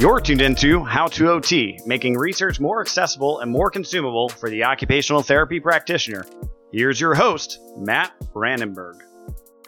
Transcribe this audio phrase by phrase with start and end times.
[0.00, 4.64] You're tuned into How to OT, making research more accessible and more consumable for the
[4.64, 6.24] occupational therapy practitioner.
[6.72, 8.96] Here's your host, Matt Brandenburg.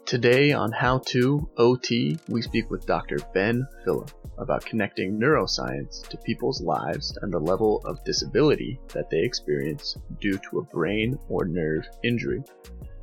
[0.06, 3.18] Today on How to OT, we speak with Dr.
[3.34, 9.20] Ben Philip about connecting neuroscience to people's lives and the level of disability that they
[9.20, 12.42] experience due to a brain or nerve injury.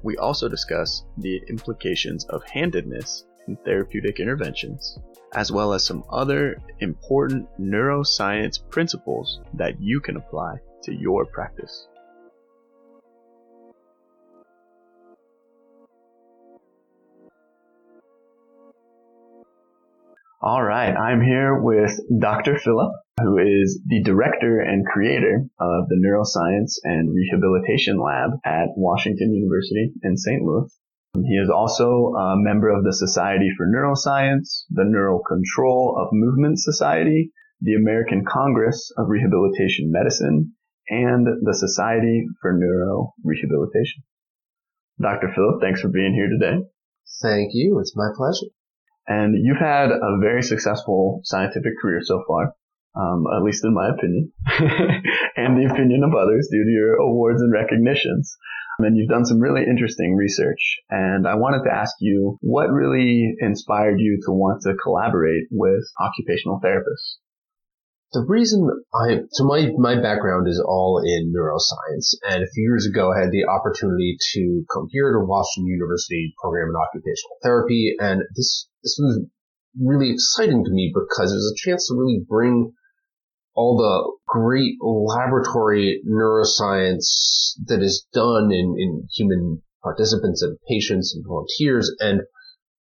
[0.02, 4.98] We also discuss the implications of handedness in therapeutic interventions,
[5.34, 11.88] as well as some other important neuroscience principles that you can apply to your practice.
[20.42, 22.58] All right, I'm here with Dr.
[22.58, 29.34] Philip, who is the director and creator of the Neuroscience and Rehabilitation Lab at Washington
[29.34, 30.42] University in St.
[30.42, 30.79] Louis.
[31.16, 36.60] He is also a member of the Society for Neuroscience, the Neural Control of Movement
[36.60, 40.54] Society, the American Congress of Rehabilitation Medicine,
[40.88, 44.04] and the Society for Neurorehabilitation.
[45.02, 45.32] Dr.
[45.34, 46.64] Philip, thanks for being here today.
[47.24, 47.80] Thank you.
[47.80, 48.54] It's my pleasure.
[49.08, 52.54] And you've had a very successful scientific career so far,
[52.96, 54.32] um, at least in my opinion,
[55.36, 58.38] and the opinion of others due to your awards and recognitions.
[58.80, 60.80] And you've done some really interesting research.
[60.90, 65.84] And I wanted to ask you what really inspired you to want to collaborate with
[66.00, 67.20] occupational therapists?
[68.12, 72.16] The reason I, so my, my background is all in neuroscience.
[72.24, 76.34] And a few years ago, I had the opportunity to come here to Washington University
[76.42, 77.96] program in occupational therapy.
[78.00, 79.22] And this, this was
[79.78, 82.74] really exciting to me because it was a chance to really bring
[83.56, 91.26] all the great laboratory neuroscience that is done in, in human participants and patients and
[91.28, 92.22] volunteers and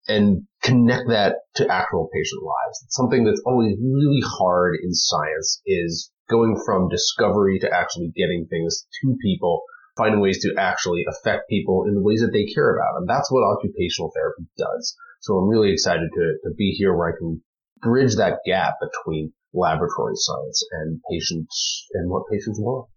[0.09, 2.81] and connect that to actual patient lives.
[2.85, 8.47] It's something that's always really hard in science is going from discovery to actually getting
[8.49, 9.63] things to people,
[9.97, 12.99] finding ways to actually affect people in the ways that they care about.
[12.99, 14.95] And that's what occupational therapy does.
[15.23, 17.43] So I'm really excited to, to be here where I can
[17.81, 22.89] bridge that gap between laboratory science and patients and what patients want.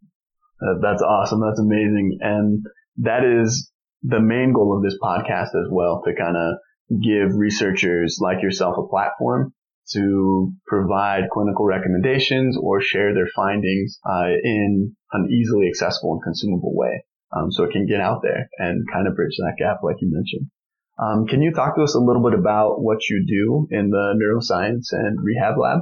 [0.62, 1.42] Uh, that's awesome.
[1.42, 2.18] That's amazing.
[2.22, 2.66] And
[2.98, 3.72] that is
[4.04, 6.56] the main goal of this podcast as well, to kind of
[7.02, 9.54] give researchers like yourself a platform
[9.94, 16.76] to provide clinical recommendations or share their findings uh, in an easily accessible and consumable
[16.76, 17.04] way.
[17.36, 20.10] Um, so it can get out there and kind of bridge that gap, like you
[20.12, 20.50] mentioned.
[21.00, 24.20] Um, can you talk to us a little bit about what you do in the
[24.20, 25.80] neuroscience and rehab lab?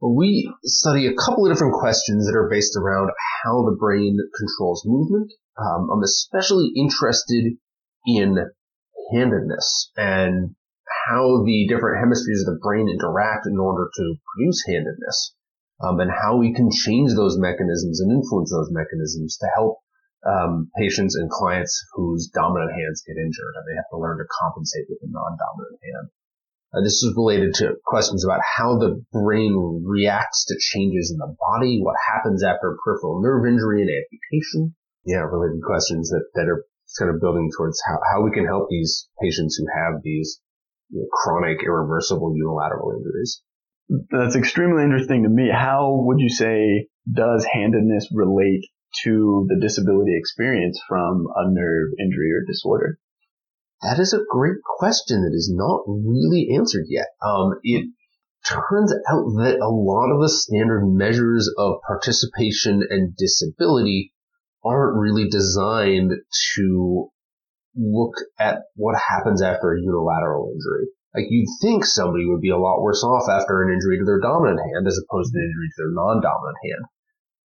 [0.00, 3.10] Well, we study a couple of different questions that are based around
[3.42, 5.32] how the brain controls movement.
[5.58, 7.56] Um, I'm especially interested
[8.06, 8.36] in
[9.12, 10.54] handedness and
[11.08, 15.34] how the different hemispheres of the brain interact in order to produce handedness,
[15.82, 19.78] um, and how we can change those mechanisms and influence those mechanisms to help
[20.24, 24.24] um, patients and clients whose dominant hands get injured and they have to learn to
[24.30, 26.06] compensate with a non-dominant hand.
[26.74, 31.34] Uh, this is related to questions about how the brain reacts to changes in the
[31.38, 34.74] body, what happens after peripheral nerve injury and amputation.
[35.04, 36.64] Yeah, related questions that, that are
[36.98, 40.40] kind of building towards how, how we can help these patients who have these
[40.90, 43.42] you know, chronic, irreversible unilateral injuries.
[44.10, 45.48] That's extremely interesting to me.
[45.48, 48.64] How would you say does handedness relate
[49.04, 52.98] to the disability experience from a nerve injury or disorder?
[53.82, 57.08] That is a great question that is not really answered yet.
[57.22, 57.90] Um, it
[58.48, 64.12] turns out that a lot of the standard measures of participation and disability
[64.64, 66.12] aren't really designed
[66.54, 67.10] to
[67.76, 70.88] look at what happens after a unilateral injury.
[71.14, 74.20] Like you'd think somebody would be a lot worse off after an injury to their
[74.20, 76.84] dominant hand as opposed to an injury to their non-dominant hand.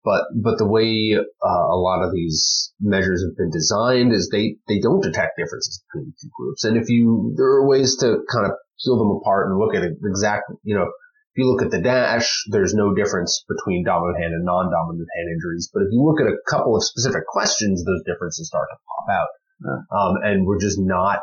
[0.03, 4.57] But but the way uh, a lot of these measures have been designed is they
[4.67, 6.63] they don't detect differences between the two groups.
[6.63, 8.53] And if you there are ways to kind of
[8.83, 10.89] peel them apart and look at exact you know
[11.31, 15.29] if you look at the DASH, there's no difference between dominant hand and non-dominant hand
[15.31, 15.69] injuries.
[15.71, 19.07] But if you look at a couple of specific questions, those differences start to pop
[19.15, 19.31] out.
[19.63, 19.79] Yeah.
[19.95, 21.19] Um, and we're just not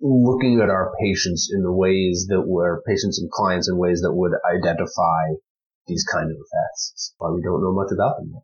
[0.00, 4.14] looking at our patients in the ways that were patients and clients in ways that
[4.14, 5.36] would identify
[5.86, 6.92] these kind of effects.
[6.92, 8.42] That's why we don't know much about them yet.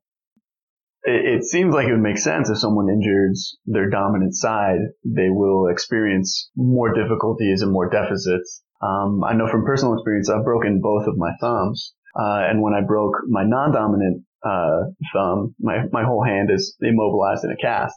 [1.05, 5.31] It, it seems like it would make sense if someone injures their dominant side, they
[5.31, 10.81] will experience more difficulties and more deficits um, I know from personal experience, I've broken
[10.83, 11.95] both of my thumbs.
[12.19, 17.45] Uh, and when I broke my non-dominant uh, thumb, my my whole hand is immobilized
[17.45, 17.97] in a cast,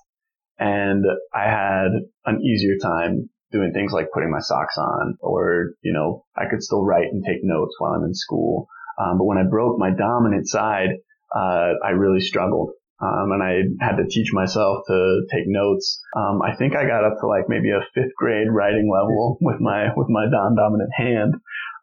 [0.59, 1.03] and
[1.33, 1.89] I had
[2.25, 6.62] an easier time doing things like putting my socks on, or you know, I could
[6.62, 8.68] still write and take notes while I'm in school.
[9.00, 10.89] Um, but when I broke my dominant side,
[11.36, 12.71] uh, I really struggled.
[13.01, 16.01] Um, and I had to teach myself to take notes.
[16.15, 19.59] Um, I think I got up to like maybe a fifth grade writing level with
[19.59, 21.33] my with my non-dominant hand.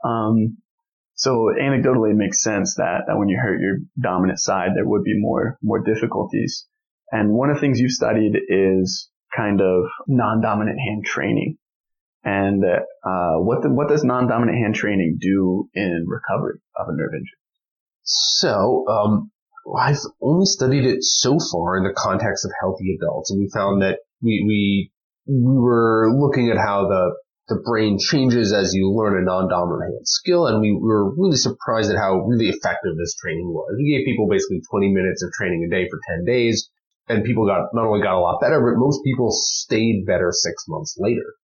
[0.04, 0.56] Um,
[1.14, 5.04] so anecdotally, it makes sense that, that when you hurt your dominant side, there would
[5.04, 6.66] be more more difficulties.
[7.10, 11.58] And one of the things you've studied is kind of non-dominant hand training.
[12.24, 17.14] And uh, what the, what does non-dominant hand training do in recovery of a nerve
[17.14, 17.38] injury?
[18.04, 19.30] So um,
[19.76, 23.82] I've only studied it so far in the context of healthy adults, and we found
[23.82, 24.92] that we we
[25.26, 27.14] we were looking at how the
[27.48, 31.90] the brain changes as you learn a non-dominant hand skill, and we were really surprised
[31.90, 33.74] at how really effective this training was.
[33.76, 36.70] We gave people basically 20 minutes of training a day for 10 days,
[37.08, 40.64] and people got not only got a lot better, but most people stayed better six
[40.68, 41.34] months later.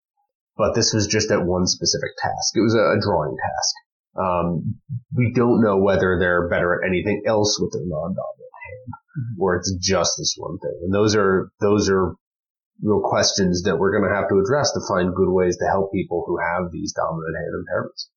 [0.59, 2.57] But this was just at one specific task.
[2.57, 3.75] It was a, drawing task.
[4.19, 4.81] Um,
[5.15, 9.41] we don't know whether they're better at anything else with their non-dominant hand, mm-hmm.
[9.41, 10.81] or it's just this one thing.
[10.83, 12.15] And those are those are
[12.83, 15.93] real questions that we're going to have to address to find good ways to help
[15.93, 18.11] people who have these dominant hand impairments.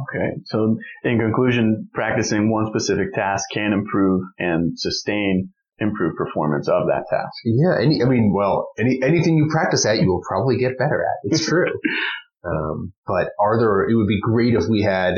[0.00, 0.40] Okay.
[0.44, 7.04] So in conclusion, practicing one specific task can improve and sustain improved performance of that
[7.10, 7.32] task.
[7.44, 7.76] Yeah.
[7.80, 11.30] Any, I mean, well, any, anything you practice at, you will probably get better at.
[11.32, 11.72] It's true.
[12.44, 15.14] um, but are there, it would be great if we had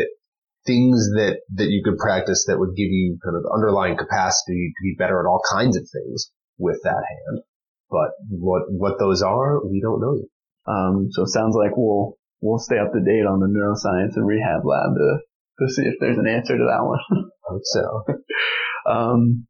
[0.66, 4.82] things that, that you could practice that would give you kind of underlying capacity to
[4.82, 7.43] be better at all kinds of things with that hand.
[7.90, 10.28] But what what those are, we don't know yet.
[10.66, 14.26] Um, so it sounds like we'll we'll stay up to date on the neuroscience and
[14.26, 15.19] rehab lab to
[15.61, 17.00] to see if there's an answer to that one.
[17.11, 18.04] I hope so.
[18.90, 19.46] um,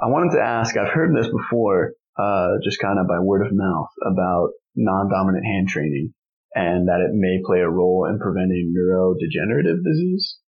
[0.00, 0.76] I wanted to ask.
[0.76, 5.68] I've heard this before, uh, just kind of by word of mouth about non-dominant hand
[5.68, 6.14] training,
[6.54, 10.38] and that it may play a role in preventing neurodegenerative disease.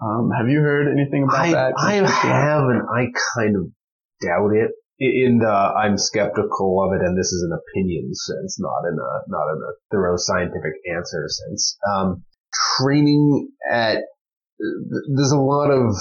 [0.00, 1.74] Um, have you heard anything about I, that?
[1.76, 3.06] I have, and I
[3.36, 3.70] kind of
[4.20, 8.86] doubt it in the I'm skeptical of it, and this is an opinion sense, not
[8.88, 11.76] in a not in a thorough scientific answer sense.
[11.92, 12.24] Um,
[12.78, 13.98] training at
[14.58, 15.96] there's a lot of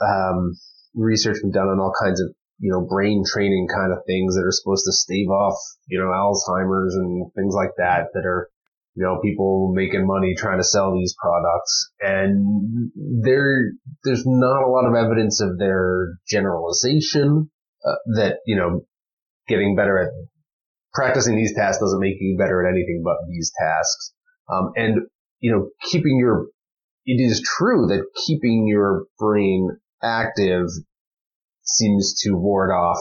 [0.00, 0.56] um,
[0.94, 4.44] research been done on all kinds of you know brain training kind of things that
[4.44, 5.56] are supposed to stave off
[5.88, 8.48] you know Alzheimer's and things like that that are
[8.94, 12.90] you know people making money trying to sell these products and
[13.22, 13.72] there
[14.04, 17.50] there's not a lot of evidence of their generalization
[17.86, 18.84] uh, that, you know,
[19.48, 20.08] getting better at
[20.92, 24.12] practicing these tasks doesn't make you better at anything but these tasks.
[24.50, 24.96] Um, and,
[25.40, 26.48] you know, keeping your,
[27.04, 30.66] it is true that keeping your brain active
[31.66, 32.98] seems to ward off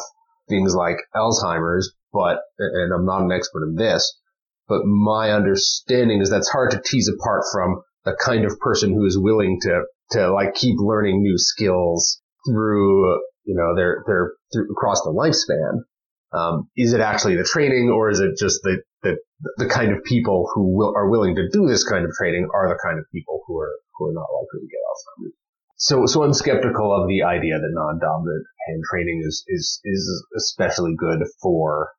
[0.50, 4.20] things like Alzheimer's, but, and I'm not an expert in this,
[4.68, 9.06] but my understanding is that's hard to tease apart from the kind of person who
[9.06, 14.72] is willing to, to like keep learning new skills through you know, they're, they're through,
[14.72, 15.86] across the lifespan.
[16.34, 19.16] Um, is it actually the training or is it just the, the,
[19.58, 22.68] the kind of people who will, are willing to do this kind of training are
[22.68, 25.36] the kind of people who are, who are not likely to get Alzheimer's?
[25.78, 30.96] So, so I'm skeptical of the idea that non-dominant hand training is, is, is especially
[30.98, 31.92] good for,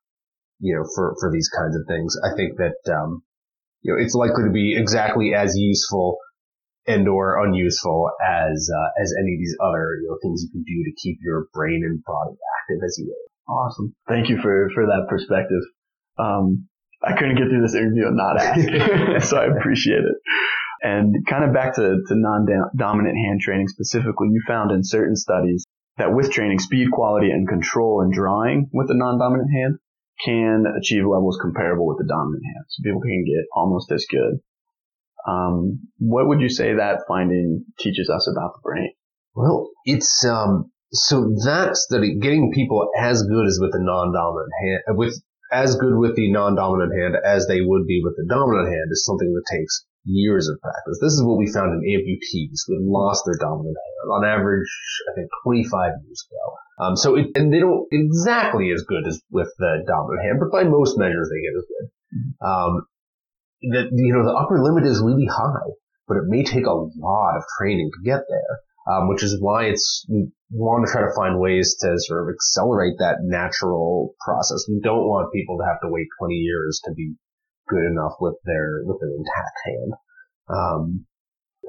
[0.59, 2.15] you know, for, for these kinds of things.
[2.23, 3.23] I think that, um,
[3.81, 6.17] you know, it's likely to be exactly as useful
[6.87, 10.63] and or unuseful as uh, as any of these other you know things you can
[10.63, 13.31] do to keep your brain and body active as you age.
[13.47, 13.93] Awesome.
[14.07, 15.61] Thank you for for that perspective.
[16.17, 16.67] Um,
[17.03, 20.17] I couldn't get through this interview and not ask, so I appreciate it.
[20.81, 25.65] And kind of back to, to non-dominant hand training specifically, you found in certain studies
[25.97, 29.79] that with training, speed, quality, and control in drawing with the non-dominant hand
[30.23, 32.65] can achieve levels comparable with the dominant hand.
[32.69, 34.39] So people can get almost as good.
[35.27, 38.93] Um, what would you say that finding teaches us about the brain?
[39.35, 44.97] Well, it's um, so that study getting people as good as with the non-dominant hand,
[44.97, 48.89] with as good with the non-dominant hand as they would be with the dominant hand
[48.91, 50.99] is something that takes years of practice.
[51.01, 54.67] This is what we found in amputees who had lost their dominant hand on average,
[55.11, 56.45] I think 25 years ago.
[56.79, 60.51] Um, so it, and they don't exactly as good as with the dominant hand, but
[60.51, 61.87] by most measures they get as good.
[62.41, 62.87] Um,
[63.73, 65.69] that you know the upper limit is really high,
[66.07, 68.59] but it may take a lot of training to get there.
[68.87, 72.33] Um, which is why it's we want to try to find ways to sort of
[72.33, 74.63] accelerate that natural process.
[74.69, 77.15] We don't want people to have to wait 20 years to be
[77.67, 79.93] good enough with their with an intact hand.
[80.49, 81.05] Um,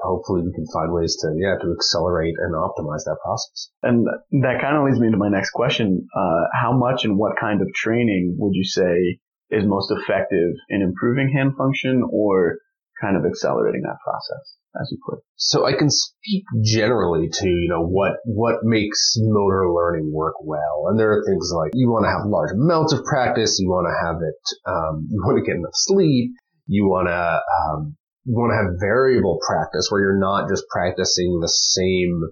[0.02, 3.70] hopefully, we can find ways to yeah to accelerate and optimize that process.
[3.82, 4.06] And
[4.42, 7.60] that kind of leads me to my next question: uh, How much and what kind
[7.62, 12.58] of training would you say is most effective in improving hand function or
[13.00, 15.20] kind of accelerating that process, as you put.
[15.36, 20.86] So I can speak generally to, you know, what, what makes motor learning work well.
[20.88, 23.58] And there are things like you want to have large amounts of practice.
[23.58, 26.32] You want to have it, um, you want to get enough sleep.
[26.66, 27.96] You want to, um,
[28.28, 32.28] you want to have variable practice where you're not just practicing the same,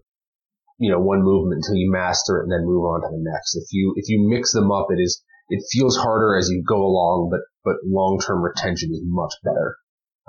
[0.78, 3.56] you know, one movement until you master it and then move on to the next.
[3.56, 6.84] If you, if you mix them up, it is, it feels harder as you go
[6.84, 9.76] along, but, but long-term retention is much better,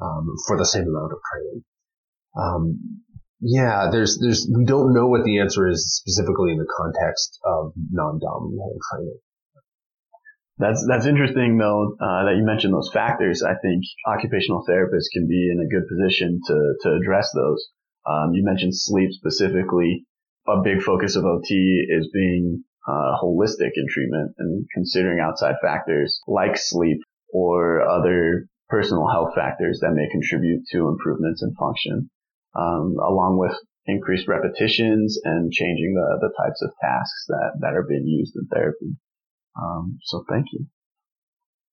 [0.01, 1.63] um, for the same amount of training.
[2.37, 3.03] Um,
[3.39, 7.73] yeah, there's, there's, we don't know what the answer is specifically in the context of
[7.91, 9.19] non-dominant training.
[10.59, 13.43] That's that's interesting though uh, that you mentioned those factors.
[13.43, 17.69] I think occupational therapists can be in a good position to to address those.
[18.09, 20.05] Um, you mentioned sleep specifically.
[20.47, 26.21] A big focus of OT is being uh, holistic in treatment and considering outside factors
[26.25, 27.01] like sleep
[27.31, 32.09] or other personal health factors that may contribute to improvements in function,
[32.55, 33.55] um, along with
[33.85, 38.47] increased repetitions and changing the, the types of tasks that, that are being used in
[38.47, 38.95] therapy.
[39.55, 40.65] Um, so thank you.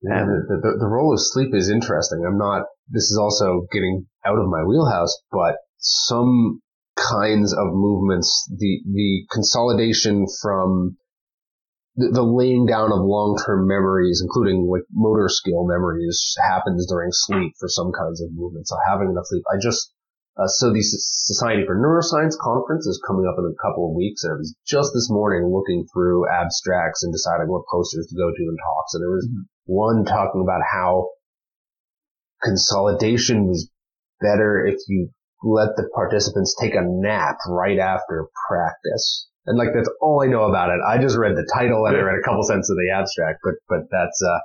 [0.02, 2.24] Yeah, the, the, the role of sleep is interesting.
[2.26, 6.60] I'm not, this is also getting out of my wheelhouse, but some
[6.96, 10.96] kinds of movements, the, the consolidation from
[11.96, 17.52] the, the laying down of long-term memories, including like motor skill memories happens during sleep
[17.58, 18.70] for some kinds of movements.
[18.70, 19.92] So having enough sleep, I just,
[20.36, 24.24] uh, so the Society for Neuroscience conference is coming up in a couple of weeks.
[24.24, 28.26] And I was just this morning looking through abstracts and deciding what posters to go
[28.26, 28.94] to and talks.
[28.94, 29.46] And there was mm-hmm.
[29.66, 31.10] one talking about how
[32.42, 33.70] consolidation was
[34.20, 35.10] better if you
[35.44, 39.28] let the participants take a nap right after practice.
[39.46, 40.80] And like that's all I know about it.
[40.86, 43.54] I just read the title and I read a couple sentences of the abstract, but
[43.68, 44.40] but that's uh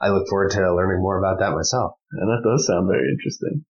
[0.00, 1.92] I look forward to learning more about that myself.
[2.12, 3.64] And that does sound very interesting.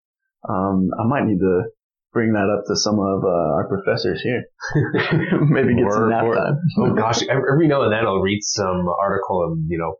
[0.49, 1.65] Um, I might need to
[2.13, 4.45] bring that up to some of uh, our professors here.
[5.49, 6.59] Maybe get or, some nap or, time.
[6.79, 9.95] oh gosh, every now and then I'll read some article and you know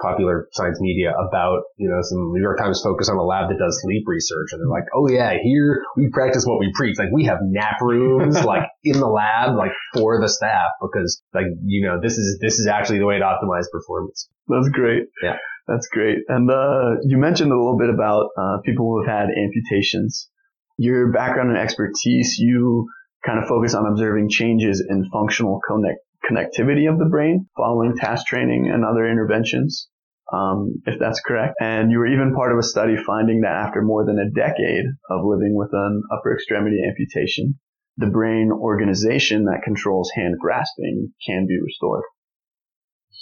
[0.00, 3.58] popular science media about, you know, some New York Times focus on a lab that
[3.58, 4.48] does sleep research.
[4.52, 6.98] And they're like, oh yeah, here we practice what we preach.
[6.98, 11.46] Like we have nap rooms, like in the lab, like for the staff because like,
[11.64, 14.28] you know, this is, this is actually the way to optimize performance.
[14.48, 15.04] That's great.
[15.22, 15.36] Yeah.
[15.66, 16.18] That's great.
[16.28, 20.30] And, uh, you mentioned a little bit about, uh, people who have had amputations.
[20.78, 22.86] Your background and expertise, you
[23.24, 28.26] kind of focus on observing changes in functional connect connectivity of the brain following task
[28.26, 29.88] training and other interventions,
[30.32, 31.54] um, if that's correct.
[31.60, 34.86] And you were even part of a study finding that after more than a decade
[35.10, 37.58] of living with an upper extremity amputation,
[37.96, 42.02] the brain organization that controls hand grasping can be restored.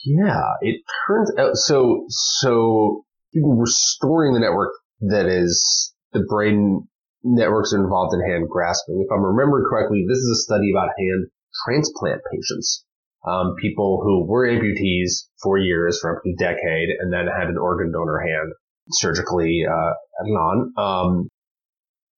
[0.04, 6.86] Yeah, it turns out so so restoring the network that is the brain
[7.22, 9.02] networks involved in hand grasping.
[9.04, 11.30] If I'm remembering correctly, this is a study about hand
[11.64, 12.84] transplant patients
[13.26, 17.48] um, people who were amputees for years, for up to a decade, and then had
[17.48, 18.52] an organ donor hand
[18.90, 20.72] surgically uh, added on.
[20.76, 21.28] Um,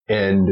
[0.08, 0.48] and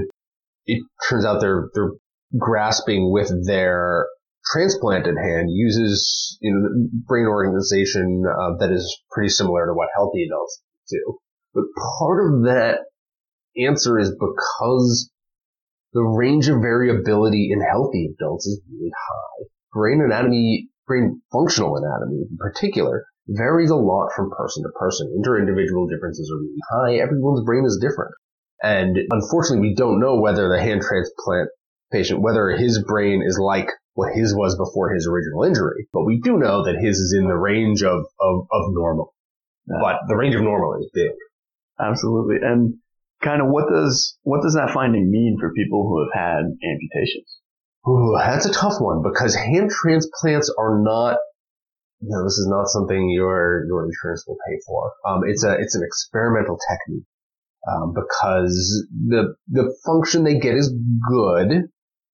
[0.66, 1.92] it turns out they're they're
[2.38, 4.06] grasping with their
[4.52, 10.24] transplanted hand uses you know brain organization uh, that is pretty similar to what healthy
[10.24, 11.18] adults do.
[11.54, 11.64] But
[11.98, 12.80] part of that
[13.56, 15.10] answer is because
[15.92, 19.33] the range of variability in healthy adults is really high
[19.74, 25.12] brain anatomy, brain functional anatomy in particular, varies a lot from person to person.
[25.16, 27.02] Inter-individual differences are really high.
[27.02, 28.12] Everyone's brain is different.
[28.62, 31.50] And unfortunately, we don't know whether the hand transplant
[31.92, 35.88] patient, whether his brain is like what his was before his original injury.
[35.92, 39.14] But we do know that his is in the range of, of, of normal.
[39.68, 39.78] Yeah.
[39.80, 41.12] But the range of normal is big.
[41.78, 42.36] Absolutely.
[42.42, 42.74] And
[43.22, 47.38] kind of what does, what does that finding mean for people who have had amputations?
[47.86, 51.18] Ooh, that's a tough one because hand transplants are not,
[52.00, 54.92] you know, this is not something your, your insurance will pay for.
[55.06, 57.04] Um, it's a, it's an experimental technique.
[57.66, 60.70] Um, because the, the function they get is
[61.08, 61.70] good.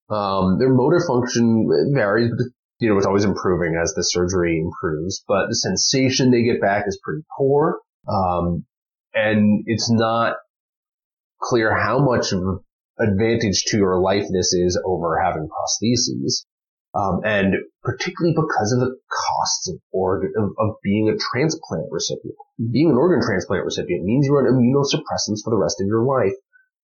[0.08, 2.46] Um, their motor function varies, but
[2.78, 6.84] you know, it's always improving as the surgery improves, but the sensation they get back
[6.86, 7.80] is pretty poor.
[8.08, 8.64] Um,
[9.12, 10.36] and it's not
[11.40, 12.62] clear how much of
[13.00, 16.44] advantage to your life this is over having prostheses.
[16.92, 17.54] Um, and
[17.84, 22.34] particularly because of the costs of organ, of, of, being a transplant recipient.
[22.58, 26.34] Being an organ transplant recipient means you're on immunosuppressants for the rest of your life.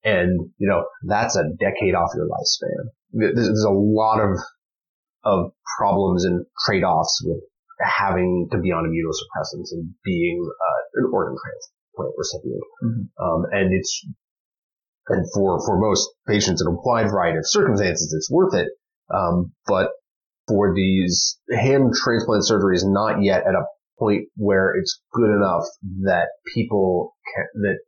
[0.04, 2.86] And, you know, that's a decade off your lifespan.
[3.10, 4.38] There's, there's a lot of,
[5.24, 7.42] of problems and trade-offs with
[7.80, 12.62] having to be on immunosuppressants and being uh, an organ transplant recipient.
[12.84, 13.24] Mm-hmm.
[13.24, 14.06] Um, and it's
[15.08, 18.68] And for, for most patients in a wide variety of circumstances, it's worth it.
[19.12, 19.90] Um, but
[20.48, 23.64] for these hand transplant surgeries, not yet at a
[23.98, 25.64] point where it's good enough
[26.02, 27.78] that people can, that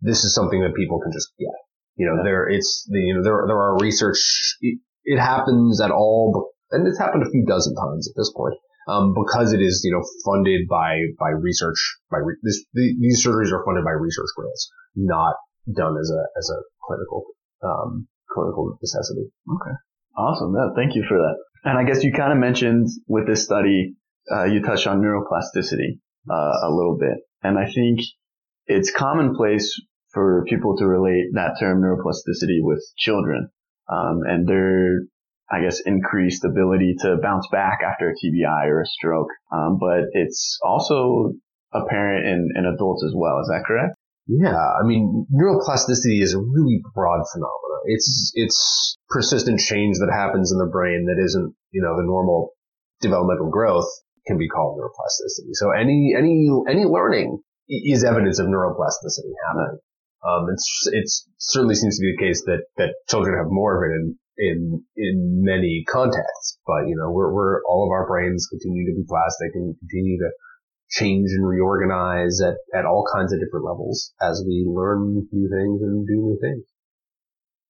[0.00, 1.54] this is something that people can just get.
[1.96, 5.90] You know, there, it's the, you know, there, there are research, it, it happens at
[5.90, 8.54] all, and it's happened a few dozen times at this point.
[8.86, 13.24] Um, because it is, you know, funded by, by research, by re- this, the, these
[13.24, 15.36] surgeries are funded by research grants, not
[15.72, 17.24] done as a, as a clinical,
[17.62, 19.30] um, clinical necessity.
[19.48, 19.76] Okay.
[20.16, 20.52] Awesome.
[20.52, 21.36] No, thank you for that.
[21.64, 23.94] And I guess you kind of mentioned with this study,
[24.30, 25.98] uh, you touched on neuroplasticity,
[26.30, 27.18] uh, a little bit.
[27.42, 28.00] And I think
[28.66, 29.80] it's commonplace
[30.12, 33.48] for people to relate that term neuroplasticity with children,
[33.90, 35.00] um, and their,
[35.50, 39.28] I guess, increased ability to bounce back after a TBI or a stroke.
[39.52, 41.32] Um, but it's also
[41.72, 43.40] apparent in, in adults as well.
[43.40, 43.96] Is that correct?
[44.26, 47.80] Yeah, I mean, neuroplasticity is a really broad phenomenon.
[47.84, 52.52] It's it's persistent change that happens in the brain that isn't, you know, the normal
[53.00, 53.88] developmental growth
[54.26, 55.52] can be called neuroplasticity.
[55.52, 57.38] So any any any learning
[57.68, 59.78] is evidence of neuroplasticity happening.
[60.24, 63.90] Um, it's it's certainly seems to be the case that that children have more of
[63.90, 66.58] it in in in many contexts.
[66.66, 70.18] But you know, we're we're all of our brains continue to be plastic and continue
[70.18, 70.30] to
[70.90, 75.82] change and reorganize at, at all kinds of different levels as we learn new things
[75.82, 76.64] and do new things.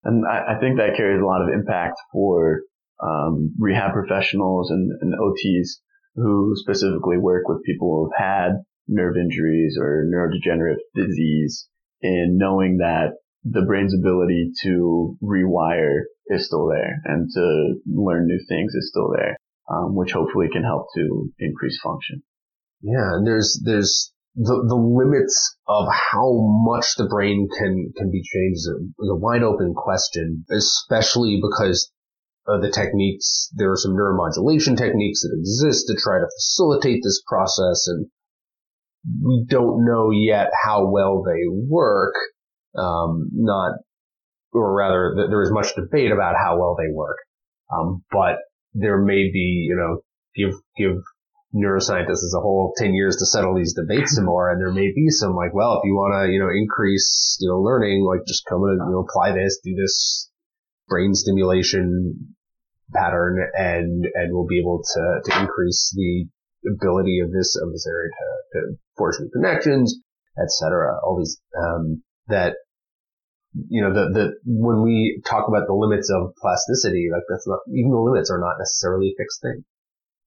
[0.05, 2.61] And I, I think that carries a lot of impact for
[3.03, 5.81] um, rehab professionals and, and OTs
[6.17, 8.51] who specifically work with people who have had
[8.87, 11.69] nerve injuries or neurodegenerative disease
[12.03, 18.41] in knowing that the brain's ability to rewire is still there and to learn new
[18.49, 19.37] things is still there,
[19.71, 22.23] um, which hopefully can help to increase function.
[22.85, 28.23] Yeah, and there's there's the the limits of how much the brain can can be
[28.23, 31.91] changed is a, wide open question, especially because
[32.47, 33.49] of the techniques.
[33.55, 38.07] There are some neuromodulation techniques that exist to try to facilitate this process, and
[39.23, 42.15] we don't know yet how well they work.
[42.77, 43.79] Um, not,
[44.53, 47.17] or rather, there is much debate about how well they work.
[47.73, 48.41] Um, but
[48.75, 50.03] there may be, you know,
[50.37, 51.01] give give
[51.55, 54.51] neuroscientists as a whole 10 years to settle these debates some more.
[54.51, 57.49] And there may be some like, well, if you want to, you know, increase, you
[57.49, 60.29] know, learning, like just come and, you know, apply this, do this
[60.89, 62.35] brain stimulation
[62.93, 66.27] pattern and, and we'll be able to, to increase the
[66.69, 69.95] ability of this, of this area to, to forge new connections,
[70.43, 70.99] etc.
[71.05, 72.57] All these, um, that,
[73.69, 77.61] you know, the, the, when we talk about the limits of plasticity, like that's not,
[77.69, 79.65] even the limits are not necessarily a fixed thing.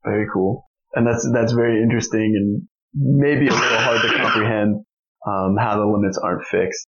[0.06, 4.84] Very cool and that's that's very interesting and maybe a little hard to comprehend
[5.26, 6.88] um, how the limits aren't fixed.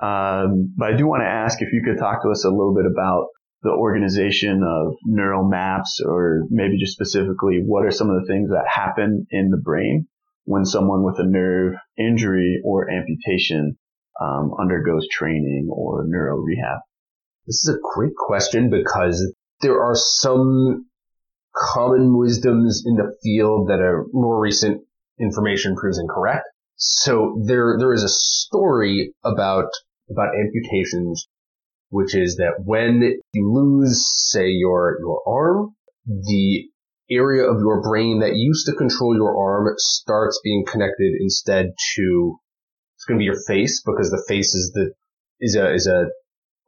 [0.00, 2.74] Um, but I do want to ask if you could talk to us a little
[2.74, 3.26] bit about
[3.62, 8.50] the organization of neural maps, or maybe just specifically, what are some of the things
[8.50, 10.08] that happen in the brain
[10.44, 13.78] when someone with a nerve injury or amputation
[14.20, 16.80] um, undergoes training or neuro rehab?
[17.46, 20.86] This is a great question because there are some
[21.54, 24.82] common wisdoms in the field that are more recent
[25.20, 26.46] information proves incorrect.
[26.76, 29.68] So there, there is a story about,
[30.10, 31.28] about amputations,
[31.90, 36.68] which is that when you lose, say, your, your arm, the
[37.10, 42.38] area of your brain that used to control your arm starts being connected instead to,
[42.96, 44.92] it's going to be your face because the face is the,
[45.40, 46.06] is a, is a,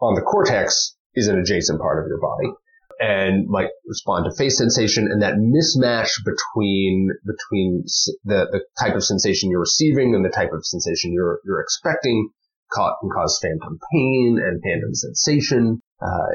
[0.01, 2.53] on the cortex is an adjacent part of your body
[3.01, 7.85] and might respond to face sensation and that mismatch between between
[8.25, 12.31] the, the type of sensation you're receiving and the type of sensation you're you're expecting
[12.73, 15.81] caught can cause phantom pain and phantom sensation.
[16.03, 16.29] Uh,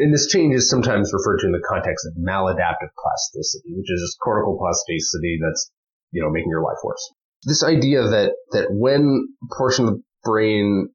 [0.00, 4.00] and this change is sometimes referred to in the context of maladaptive plasticity, which is
[4.02, 5.70] just cortical plasticity that's
[6.12, 7.12] you know making your life worse.
[7.44, 10.90] This idea that that when a portion of the brain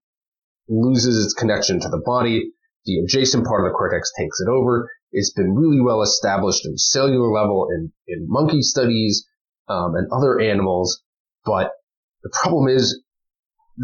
[0.68, 2.52] loses its connection to the body,
[2.86, 6.78] the adjacent part of the cortex takes it over it's been really well established in
[6.78, 9.26] cellular level in, in monkey studies
[9.70, 11.02] um, and other animals.
[11.46, 11.72] But
[12.24, 13.00] the problem is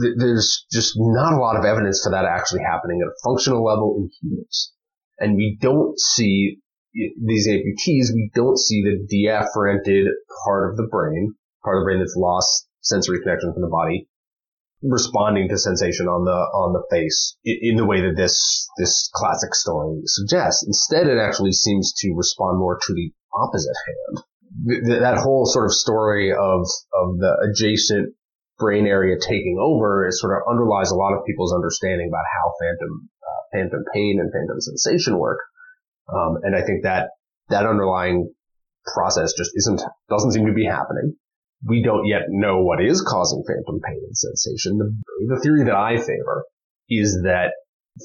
[0.02, 3.64] th- there's just not a lot of evidence for that actually happening at a functional
[3.64, 4.74] level in humans.
[5.20, 6.58] And we don't see
[6.94, 10.08] these amputees, we don't see the deafferented
[10.44, 14.08] part of the brain, part of the brain that's lost sensory connection from the body,
[14.82, 19.54] responding to sensation on the on the face in the way that this this classic
[19.54, 20.66] story suggests.
[20.66, 25.00] Instead, it actually seems to respond more to the opposite hand.
[25.02, 28.16] that whole sort of story of of the adjacent
[28.58, 32.52] brain area taking over, it sort of underlies a lot of people's understanding about how
[32.60, 35.40] phantom uh, phantom pain and phantom sensation work.
[36.14, 37.10] Um, and I think that
[37.50, 38.34] that underlying
[38.94, 41.16] process just isn't doesn't seem to be happening.
[41.66, 44.78] We don't yet know what is causing phantom pain and sensation.
[44.78, 46.46] The, the theory that I favor
[46.90, 47.52] is that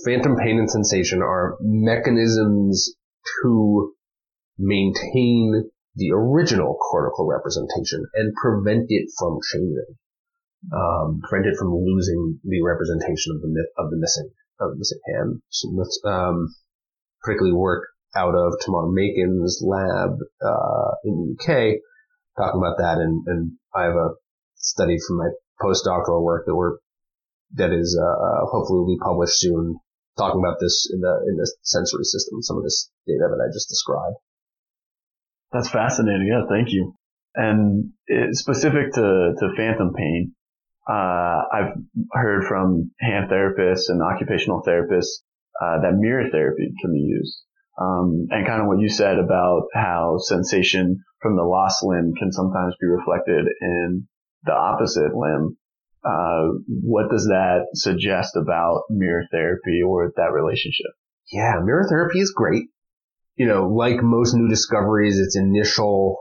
[0.04, 2.96] phantom pain and sensation are mechanisms
[3.42, 3.92] to
[4.58, 9.94] maintain the original cortical representation and prevent it from changing,
[10.72, 15.00] um, prevent it from losing the representation of the of the missing of the missing
[15.14, 15.42] hand.
[15.50, 16.54] So let's um,
[17.22, 17.84] particularly work
[18.16, 21.78] out of Tamar Makin's lab uh, in the UK,
[22.36, 24.10] talking about that, and, and I have a
[24.56, 25.28] study from my
[25.60, 26.78] postdoctoral work that we're
[27.54, 29.78] that is uh, uh, hopefully will be published soon,
[30.18, 33.52] talking about this in the in the sensory system, some of this data that I
[33.52, 34.16] just described.
[35.52, 36.26] That's fascinating.
[36.26, 36.94] Yeah, thank you.
[37.36, 37.92] And
[38.32, 40.34] specific to, to phantom pain,
[40.88, 41.74] uh, I've
[42.12, 45.22] heard from hand therapists and occupational therapists
[45.62, 47.40] uh, that mirror therapy can be used.
[47.80, 52.30] Um, and kind of what you said about how sensation from the lost limb can
[52.30, 54.06] sometimes be reflected in
[54.44, 55.56] the opposite limb.
[56.04, 60.92] Uh, what does that suggest about mirror therapy or that relationship?
[61.32, 62.66] Yeah, mirror therapy is great
[63.36, 66.18] you know, like most new discoveries, its initial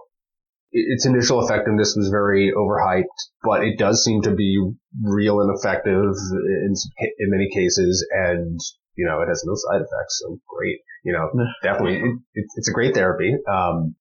[0.76, 3.04] its initial effectiveness was very overhyped,
[3.44, 4.60] but it does seem to be
[5.04, 6.74] real and effective in
[7.20, 8.60] in many cases, and
[8.96, 10.80] you know, it has no side effects, so great.
[11.04, 11.30] You know,
[11.64, 12.02] definitely,
[12.34, 13.34] it, it's a great therapy.
[13.52, 13.96] Um,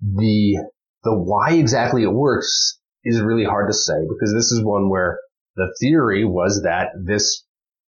[0.00, 0.64] the
[1.04, 5.18] the why exactly it works is really hard to say because this is one where
[5.56, 7.44] the theory was that this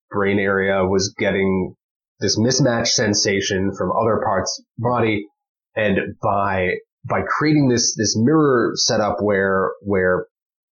[0.09, 1.75] brain area was getting
[2.19, 5.27] this mismatched sensation from other parts of the body.
[5.75, 6.75] And by,
[7.07, 10.27] by creating this, this mirror setup where, where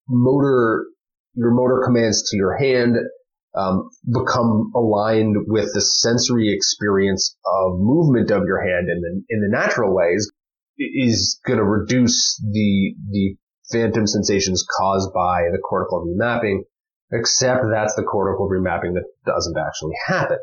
[0.09, 0.85] motor,
[1.35, 2.97] your motor commands to your hand,
[3.59, 9.41] um, become aligned with the sensory experience of movement of your hand in the, in
[9.41, 10.31] the natural ways
[10.79, 13.37] is going to reduce the, the
[13.73, 16.61] phantom sensations caused by the cortical remapping,
[17.13, 20.39] except that's the cortical remapping that doesn't actually happen.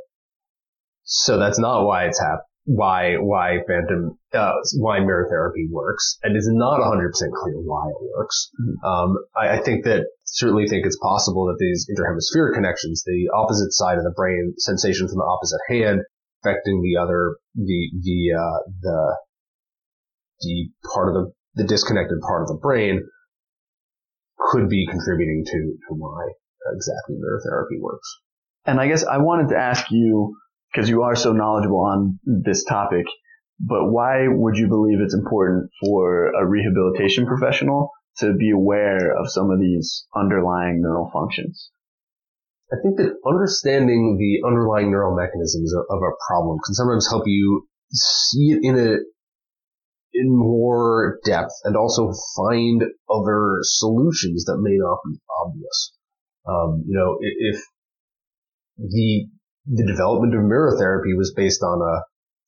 [1.03, 6.35] So that's not why it's hap- why why phantom uh, why mirror therapy works, and
[6.35, 8.49] it's not 100 percent clear why it works.
[8.59, 8.85] Mm-hmm.
[8.85, 13.71] Um, I, I, think that certainly think it's possible that these interhemispheric connections, the opposite
[13.71, 16.01] side of the brain, sensation from the opposite hand,
[16.43, 19.17] affecting the other the the uh, the
[20.41, 23.07] the part of the the disconnected part of the brain,
[24.39, 26.29] could be contributing to to why
[26.73, 28.09] exactly mirror therapy works.
[28.65, 30.35] And I guess I wanted to ask you
[30.75, 33.05] because you are so knowledgeable on this topic.
[33.59, 39.31] But why would you believe it's important for a rehabilitation professional to be aware of
[39.31, 41.69] some of these underlying neural functions?
[42.71, 47.67] I think that understanding the underlying neural mechanisms of, a problem can sometimes help you
[47.91, 48.97] see it in a
[50.13, 55.93] in more depth and also find other solutions that may not be obvious.
[56.47, 57.61] Um, you know, if
[58.77, 59.27] the
[59.67, 62.03] the development of mirror therapy was based on a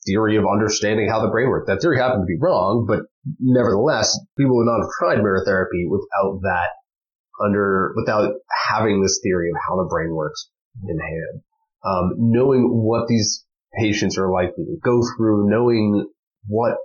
[0.05, 1.67] theory of understanding how the brain worked.
[1.67, 3.01] That theory happened to be wrong, but
[3.39, 6.69] nevertheless, people would not have tried mirror therapy without that
[7.43, 8.33] under, without
[8.69, 10.49] having this theory of how the brain works
[10.87, 11.41] in hand.
[11.85, 13.45] Um, knowing what these
[13.79, 16.07] patients are likely to go through, knowing
[16.47, 16.77] what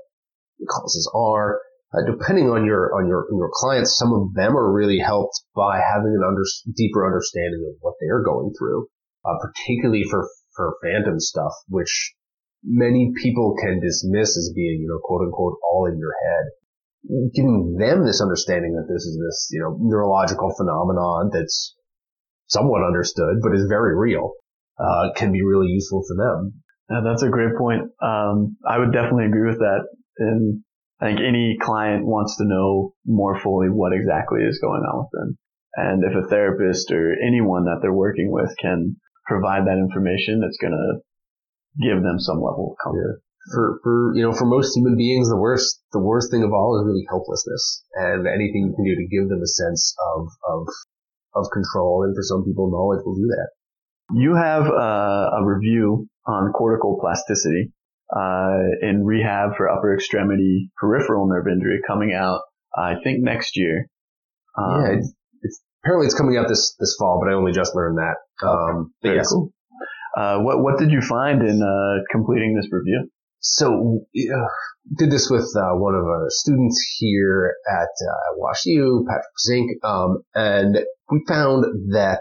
[0.59, 1.61] the causes are,
[1.95, 5.41] uh, depending on your on your on your clients, some of them are really helped
[5.55, 6.43] by having an under,
[6.75, 8.87] deeper understanding of what they are going through
[9.25, 12.15] uh, particularly for, for phantom stuff, which
[12.65, 17.31] many people can dismiss as being, you know, quote unquote, all in your head.
[17.35, 21.75] Giving them this understanding that this is this, you know, neurological phenomenon that's
[22.47, 24.35] somewhat understood, but is very real,
[24.79, 26.63] uh, can be really useful for them.
[26.91, 27.91] Yeah, that's a great point.
[28.01, 29.89] Um, I would definitely agree with that.
[30.19, 30.63] And
[31.01, 35.11] I think any client wants to know more fully what exactly is going on with
[35.11, 35.39] them.
[35.75, 40.59] And if a therapist or anyone that they're working with can provide that information, that's
[40.61, 41.01] going to
[41.81, 43.23] give them some level of comfort.
[43.53, 46.79] For, for, you know, for most human beings, the worst, the worst thing of all
[46.79, 50.67] is really helplessness and anything you can do to give them a sense of, of,
[51.35, 52.05] of control.
[52.05, 53.49] And for some people, knowledge will do that.
[54.15, 57.73] You have a review on cortical plasticity,
[58.15, 62.43] uh, in rehab for upper extremity peripheral nerve injury coming out,
[62.77, 63.87] I think next year.
[64.57, 67.75] Um, yeah, it's, it's, apparently it's coming out this, this fall, but I only just
[67.75, 68.17] learned that.
[68.49, 69.33] Um, Very yes.
[69.33, 69.53] cool.
[70.17, 73.09] Uh, what what did you find in uh, completing this review?
[73.41, 74.47] So uh,
[74.97, 80.23] did this with uh, one of our students here at uh, WashU, Patrick Zink, um,
[80.35, 80.79] and
[81.11, 82.21] we found that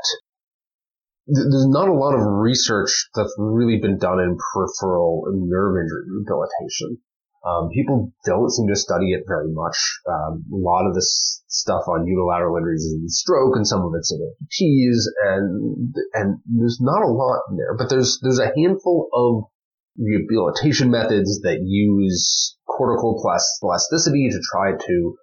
[1.28, 6.06] th- there's not a lot of research that's really been done in peripheral nerve injury
[6.10, 6.98] rehabilitation.
[7.44, 9.76] Um, people don't seem to study it very much.
[10.08, 13.94] Um, a lot of this stuff on unilateral injuries is in stroke, and some of
[13.98, 17.76] it's in amputees, and and there's not a lot in there.
[17.76, 19.50] But there's there's a handful of
[19.98, 23.20] rehabilitation methods that use cortical
[23.62, 25.16] plasticity to try to,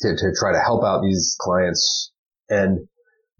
[0.00, 2.12] to to try to help out these clients.
[2.48, 2.86] And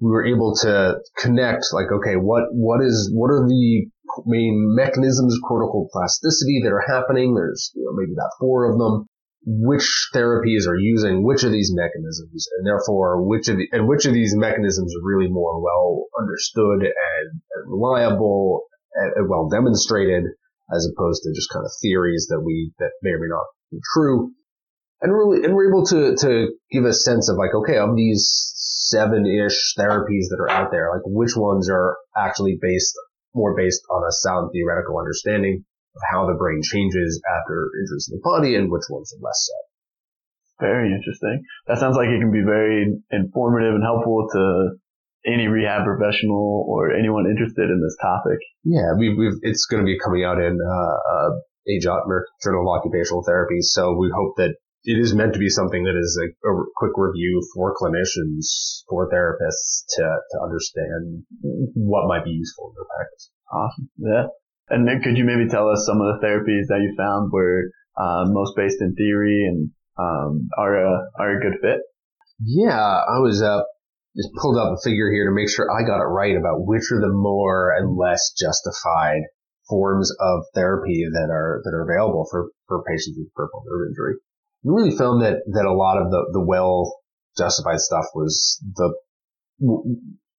[0.01, 3.87] we were able to connect, like, okay, what what is what are the
[4.27, 7.35] main mechanisms of cortical plasticity that are happening.
[7.35, 9.07] There's you know, maybe about four of them.
[9.47, 14.07] Which therapies are using which of these mechanisms, and therefore which of the, and which
[14.07, 18.63] of these mechanisms are really more well understood and, and reliable
[18.95, 20.25] and, and well demonstrated,
[20.75, 23.79] as opposed to just kind of theories that we that may or may not be
[23.93, 24.33] true.
[25.03, 28.55] And really, and we're able to to give a sense of like, okay, of these
[28.95, 32.95] seven-ish therapies that are out there, like which ones are actually based
[33.35, 35.65] more based on a sound theoretical understanding
[35.97, 39.51] of how the brain changes after injuries in the body and which ones are less
[39.51, 39.57] so.
[40.61, 41.43] Very interesting.
[41.67, 44.79] That sounds like it can be very informative and helpful to
[45.27, 48.39] any rehab professional or anyone interested in this topic.
[48.63, 51.31] Yeah, we, have it's going to be coming out in uh, uh,
[51.67, 52.07] AJOT,
[52.43, 53.61] Journal of Occupational Therapy.
[53.63, 56.92] So we hope that it is meant to be something that is a, a quick
[56.97, 61.25] review for clinicians, for therapists to, to understand
[61.75, 63.31] what might be useful in their practice.
[63.51, 63.88] Awesome.
[63.97, 64.27] Yeah.
[64.68, 67.70] And then could you maybe tell us some of the therapies that you found were
[67.97, 71.81] uh, most based in theory and um, are a, are a good fit?
[72.44, 73.62] Yeah, I was uh,
[74.16, 76.92] just pulled up a figure here to make sure I got it right about which
[76.92, 79.23] are the more and less justified
[79.68, 84.16] forms of therapy that are that are available for, for patients with peripheral nerve injury
[84.16, 84.34] we
[84.64, 86.96] really found that that a lot of the the well
[87.37, 88.94] justified stuff was the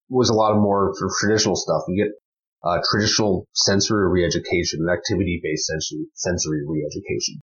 [0.10, 1.84] was a lot of more traditional stuff.
[1.88, 2.14] You get
[2.64, 7.42] uh, traditional sensory re-education and activity-based sensory, sensory re-education.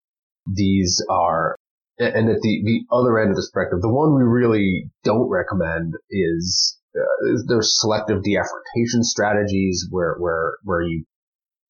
[0.53, 1.57] These are,
[1.99, 5.95] and at the, the other end of the spectrum, the one we really don't recommend
[6.11, 11.05] is, uh, there's selective deafferentation strategies where, where, where you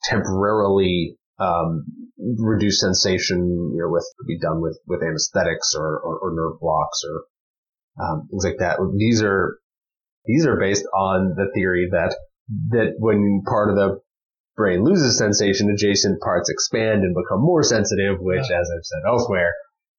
[0.05, 1.85] temporarily um,
[2.39, 3.39] reduce sensation,
[3.75, 7.25] you know, with could be done with with anesthetics or, or, or nerve blocks or
[8.05, 8.79] um, things like that.
[8.97, 9.59] These are
[10.27, 12.17] these are based on the theory that
[12.71, 14.01] that when part of the
[14.57, 19.53] brain loses sensation, adjacent parts expand and become more sensitive, which, as I've said elsewhere,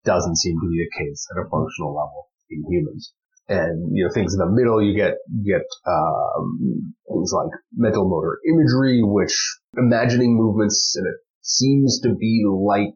[0.05, 3.13] doesn't seem to be the case at a functional level in humans.
[3.49, 8.07] And you know things in the middle, you get you get um, things like mental
[8.07, 9.35] motor imagery, which
[9.77, 12.95] imagining movements in a seems to be like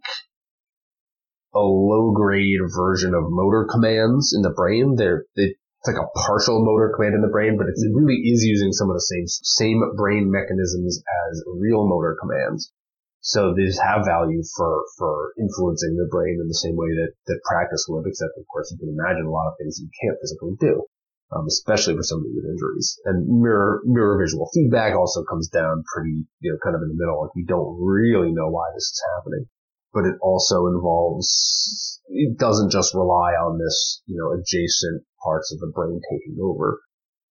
[1.53, 4.95] a low grade version of motor commands in the brain.
[4.95, 8.71] They're, it's like a partial motor command in the brain, but it really is using
[8.71, 12.71] some of the same, same brain mechanisms as real motor commands.
[13.19, 17.41] So these have value for, for influencing the brain in the same way that, that
[17.43, 20.55] practice would, except of course you can imagine a lot of things you can't physically
[20.61, 20.87] do
[21.35, 22.99] um, especially for somebody with injuries.
[23.05, 26.99] And mirror mirror visual feedback also comes down pretty, you know, kind of in the
[26.99, 27.21] middle.
[27.21, 29.45] Like you don't really know why this is happening,
[29.93, 32.01] but it also involves.
[32.07, 36.79] It doesn't just rely on this, you know, adjacent parts of the brain taking over.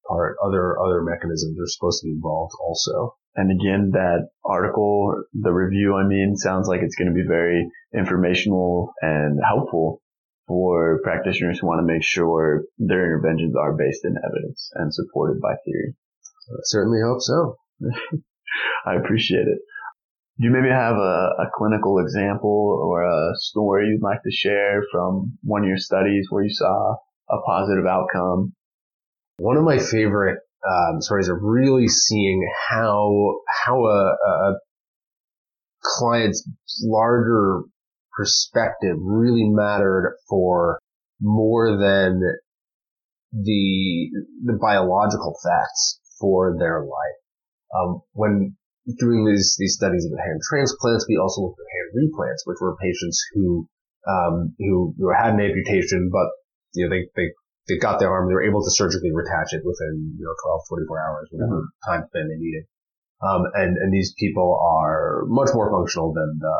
[0.06, 3.16] Part other other mechanisms are supposed to be involved also.
[3.34, 7.68] And again, that article, the review, I mean, sounds like it's going to be very
[7.92, 10.00] informational and helpful
[10.46, 15.40] for practitioners who want to make sure their interventions are based in evidence and supported
[15.40, 15.94] by theory.
[16.50, 17.56] I certainly hope so.
[18.86, 19.58] I appreciate it.
[20.38, 24.82] Do you maybe have a, a, clinical example or a story you'd like to share
[24.92, 26.96] from one of your studies where you saw
[27.30, 28.52] a positive outcome?
[29.38, 34.54] One of my favorite um, stories of really seeing how how a, a
[35.82, 36.46] client's
[36.82, 37.62] larger
[38.16, 40.80] perspective really mattered for
[41.20, 42.20] more than
[43.32, 44.10] the
[44.44, 47.18] the biological facts for their life.
[47.74, 48.56] Um, when
[48.98, 52.76] doing these these studies of hand transplants, we also looked at hand replants, which were
[52.76, 53.68] patients who
[54.06, 56.30] um, who, who had an amputation, but
[56.74, 57.32] you know they they
[57.68, 60.86] they got their arm, they were able to surgically retach it within you know 12,
[60.86, 61.90] 24 hours, whatever mm-hmm.
[61.90, 62.64] time span they needed.
[63.20, 66.56] Um, and and these people are much more functional than the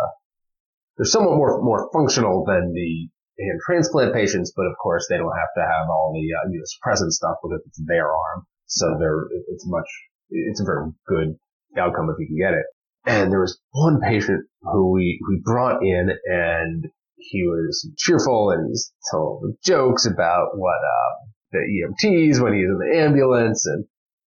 [0.97, 5.37] they're somewhat more more functional than the hand transplant patients, but of course they don't
[5.37, 8.47] have to have all the uh, immunosuppressant stuff because it's their arm.
[8.67, 9.87] So they're it's much
[10.31, 11.37] it's a very good
[11.79, 12.67] outcome if you can get it.
[13.07, 18.69] And there was one patient who we we brought in and he was cheerful and
[18.69, 23.85] he's telling jokes about what uh, the EMTs when he's in the ambulance and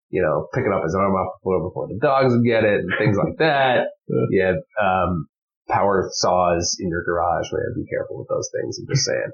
[0.10, 2.82] you know picking up his arm off the floor before the dogs would get it
[2.82, 3.88] and things like that.
[4.32, 5.28] yeah, um,
[5.70, 7.74] power saws in your garage, man.
[7.76, 8.80] Be careful with those things.
[8.80, 9.32] I'm just saying.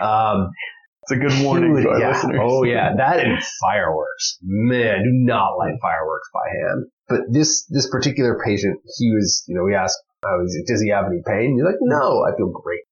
[0.00, 0.50] Um,
[1.02, 2.12] it's a good warning would, to our yeah.
[2.12, 2.40] listeners.
[2.42, 4.38] Oh yeah, that and fireworks.
[4.42, 6.86] Man, do not light fireworks by hand.
[7.08, 11.06] But this this particular patient, he was, you know, we asked, oh, does he have
[11.06, 11.56] any pain?
[11.56, 12.82] He's like, no, I feel great.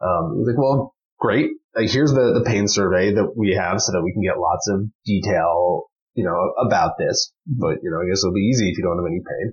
[0.00, 1.50] Um, he's like, well, great.
[1.76, 4.68] Like, here's the the pain survey that we have, so that we can get lots
[4.68, 5.84] of detail,
[6.14, 7.32] you know, about this.
[7.46, 9.52] But you know, I guess it'll be easy if you don't have any pain.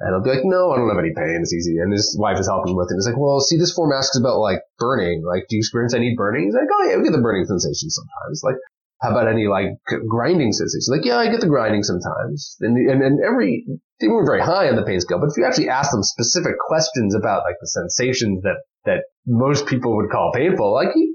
[0.00, 1.44] And I'll be like, no, I don't have any pain.
[1.44, 1.76] It's easy.
[1.76, 2.96] And his wife is helping with it.
[2.96, 5.22] He's like, well, see, this form asks about like burning.
[5.28, 6.48] Like, do you experience any burning?
[6.48, 8.40] He's like, oh yeah, we get the burning sensation sometimes.
[8.42, 8.56] Like,
[9.04, 9.76] how about any like
[10.08, 10.88] grinding sensation?
[10.88, 12.56] Like, yeah, I get the grinding sometimes.
[12.60, 13.68] And, and, and every,
[14.00, 16.56] they weren't very high on the pain scale, but if you actually ask them specific
[16.56, 18.56] questions about like the sensations that,
[18.88, 21.12] that most people would call painful, like he,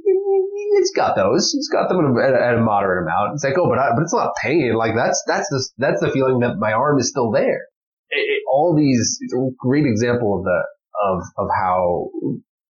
[0.78, 1.52] he's got those.
[1.52, 3.34] He's got them at a, at a moderate amount.
[3.34, 4.76] It's like, oh, but I, but it's not pain.
[4.78, 7.65] Like that's that's the that's the feeling that my arm is still there
[8.10, 10.63] it, all these it's a great example of the
[11.04, 12.10] of of how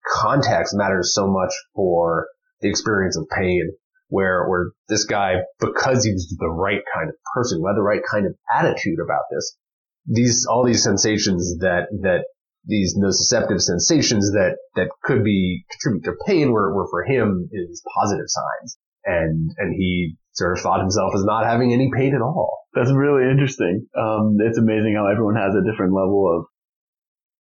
[0.08, 2.28] context matters so much for
[2.62, 3.72] the experience of pain
[4.10, 7.82] where where this guy because he was the right kind of person who had the
[7.82, 9.58] right kind of attitude about this
[10.06, 12.26] these all these sensations that that
[12.68, 17.84] these nociceptive sensations that that could be contribute to pain were, were for him is
[17.96, 22.22] positive signs and and he sort of thought himself as not having any pain at
[22.22, 22.66] all.
[22.74, 23.88] That's really interesting.
[23.98, 26.46] Um, it's amazing how everyone has a different level of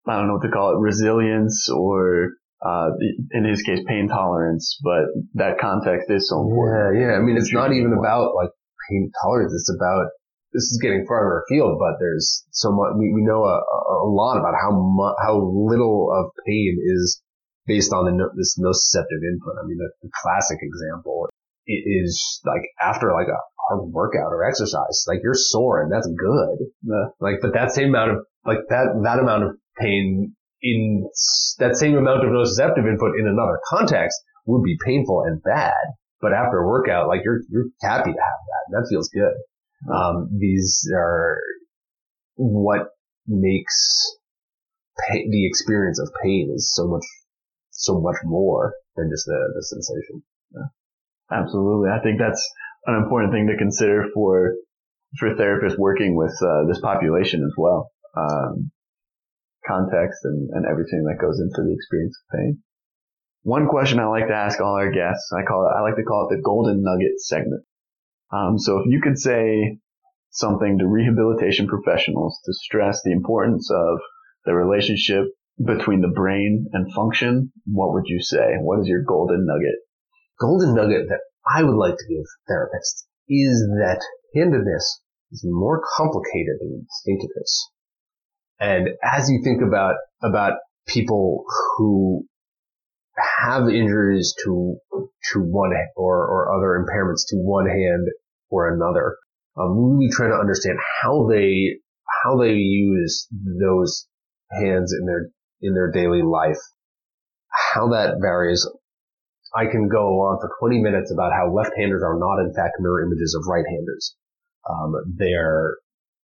[0.06, 2.90] I don't know what to call it, resilience or uh,
[3.32, 4.78] in his case, pain tolerance.
[4.82, 7.00] But that context is so important.
[7.00, 7.12] Yeah, yeah.
[7.16, 8.50] I mean, it's not even about like
[8.88, 9.52] pain tolerance.
[9.52, 10.06] It's about
[10.52, 12.94] this is getting farther afield, but there's so much.
[12.96, 17.20] We, we know a, a lot about how mu- how little of pain is
[17.66, 19.56] based on the, this nociceptive input.
[19.58, 21.28] I mean, the, the classic example
[21.66, 26.08] it is like after like a hard workout or exercise, like you're sore and that's
[26.08, 26.58] good.
[26.90, 31.08] Uh, like, but that same amount of like that that amount of pain in
[31.58, 35.72] that same amount of nociceptive input in another context would be painful and bad.
[36.20, 38.80] But after a workout, like you're you're happy to have that.
[38.80, 39.34] That feels good.
[39.92, 41.38] Um, these are
[42.36, 42.88] what
[43.26, 44.16] makes
[45.08, 47.04] pay, the experience of pain is so much
[47.70, 50.22] so much more than just the the sensation.
[51.32, 51.90] Absolutely.
[51.90, 52.42] I think that's
[52.86, 54.54] an important thing to consider for
[55.18, 57.90] for therapists working with uh, this population as well.
[58.16, 58.70] Um,
[59.66, 62.58] context and, and everything that goes into the experience of pain.
[63.42, 66.02] One question I like to ask all our guests, I call it, I like to
[66.02, 67.64] call it the golden nugget segment.
[68.32, 69.78] Um, so if you could say
[70.30, 73.98] something to rehabilitation professionals to stress the importance of
[74.44, 75.26] the relationship
[75.64, 78.56] between the brain and function, what would you say?
[78.60, 79.76] What is your golden nugget?
[80.40, 84.00] Golden nugget that I would like to give therapists is that
[84.34, 85.00] handedness
[85.32, 87.70] is more complicated than is.
[88.60, 90.54] And as you think about, about
[90.86, 91.44] people
[91.76, 92.26] who
[93.16, 94.76] have injuries to,
[95.32, 98.08] to one or, or other impairments to one hand
[98.50, 99.16] or another,
[99.56, 101.78] um, really trying to understand how they,
[102.24, 104.06] how they use those
[104.50, 106.58] hands in their, in their daily life,
[107.74, 108.66] how that varies
[109.54, 113.02] I can go on for 20 minutes about how left-handers are not in fact mirror
[113.02, 114.16] images of right-handers.
[114.68, 115.76] Um, there,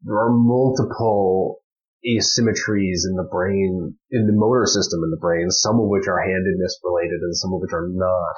[0.02, 1.62] there are multiple
[2.06, 6.22] asymmetries in the brain, in the motor system in the brain, some of which are
[6.22, 8.36] handedness related and some of which are not.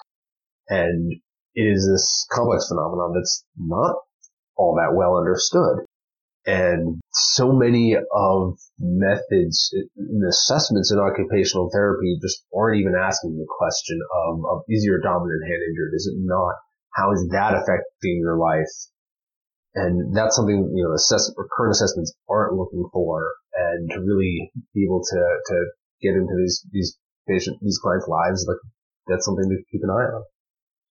[0.68, 1.14] And
[1.54, 3.96] it is this complex phenomenon that's not
[4.56, 5.86] all that well understood.
[6.46, 13.46] And so many of methods and assessments in occupational therapy just aren't even asking the
[13.48, 15.94] question of, of is your dominant hand injured?
[15.94, 16.56] Is it not?
[16.94, 18.74] How is that affecting your life?
[19.76, 23.22] And that's something, you know, assess, or current assessments aren't looking for
[23.54, 25.66] and to really be able to, to
[26.02, 26.98] get into these, these
[27.30, 28.58] patient, these clients' lives, like
[29.08, 30.24] that's something to keep an eye on.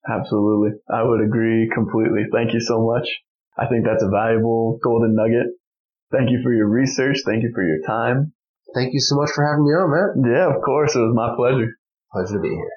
[0.08, 0.78] Absolutely.
[0.88, 2.24] I would agree completely.
[2.32, 3.08] Thank you so much.
[3.60, 5.46] I think that's a valuable golden nugget.
[6.10, 7.18] Thank you for your research.
[7.26, 8.32] Thank you for your time.
[8.74, 10.32] Thank you so much for having me on, Matt.
[10.32, 10.96] Yeah, of course.
[10.96, 11.76] It was my pleasure.
[12.12, 12.70] Pleasure to be here.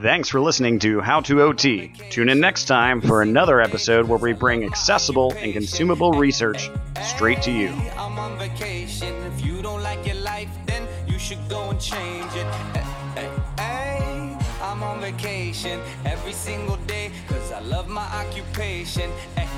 [0.00, 1.92] Thanks for listening to How to OT.
[2.10, 6.70] Tune in next time for another episode where we bring accessible and consumable research
[7.02, 7.68] straight to you.
[7.96, 9.14] I'm on vacation.
[9.24, 12.46] If you don't like your life, then you should go and change it.
[12.74, 14.38] Hey, hey, hey.
[14.62, 19.10] I'm on vacation every single day because I love my occupation.
[19.36, 19.51] I'm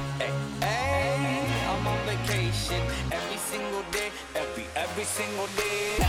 [5.04, 6.02] every single day.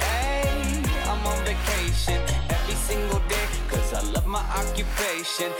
[0.00, 2.20] Hey, I'm on on vacation
[2.50, 5.50] every single day, cause I love my occupation.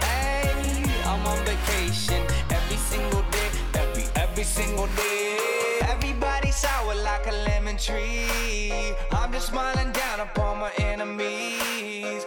[0.00, 5.36] Hey, I'm on vacation every single day, every, every single day.
[5.82, 8.94] Everybody sour like a lemon tree.
[9.12, 12.24] I'm just smiling down upon my enemies.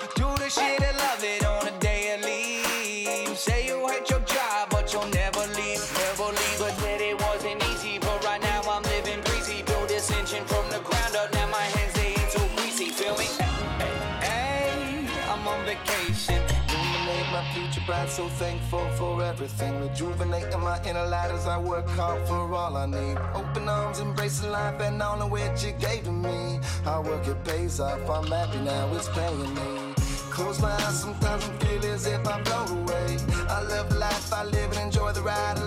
[15.76, 16.42] Vacation.
[16.70, 19.80] Illuminate my future bright, so thankful for everything.
[19.82, 23.18] Rejuvenating my inner light as I work hard for all I need.
[23.34, 26.60] Open arms, embracing life and all the which you gave to me.
[26.84, 28.10] Hard work, it pays off.
[28.10, 29.94] I'm happy now, it's paying me.
[30.30, 33.18] Close my eyes, sometimes I feel as if I float away.
[33.50, 35.60] I love life I live and enjoy the ride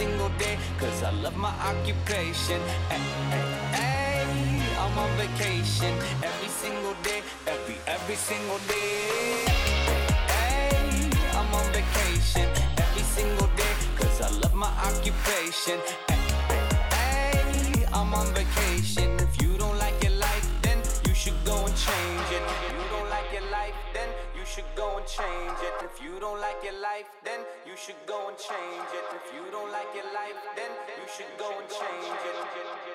[0.00, 2.60] single day, cause I love my occupation.
[3.76, 4.24] Hey,
[4.82, 5.92] I'm on vacation
[6.30, 9.44] every single day, every, every single day.
[10.34, 12.48] Hey, I'm on vacation
[12.84, 15.78] every single day, cause I love my occupation.
[16.96, 19.08] Hey, I'm on vacation.
[19.26, 22.69] If you don't like your life, then you should go and change it.
[24.60, 25.84] Should go and change it.
[25.84, 29.06] If you don't like your life, then you should go and change it.
[29.16, 32.89] If you don't like your life, then you should go and change it.